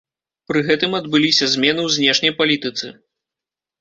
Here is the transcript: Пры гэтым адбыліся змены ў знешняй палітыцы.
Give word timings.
Пры 0.51 0.59
гэтым 0.69 0.95
адбыліся 1.01 1.45
змены 1.53 1.81
ў 1.87 1.99
знешняй 1.99 2.33
палітыцы. 2.41 2.87